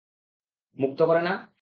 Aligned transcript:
মুক্ত 0.77 0.99
করে 1.03 1.21
না? 1.21 1.33